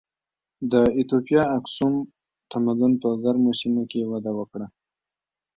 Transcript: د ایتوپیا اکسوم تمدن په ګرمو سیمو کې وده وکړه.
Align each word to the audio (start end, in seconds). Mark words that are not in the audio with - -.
د 0.71 0.73
ایتوپیا 0.97 1.43
اکسوم 1.57 1.93
تمدن 2.51 2.91
په 3.01 3.09
ګرمو 3.23 3.51
سیمو 3.59 3.83
کې 3.91 4.09
وده 4.11 4.31
وکړه. 4.37 4.67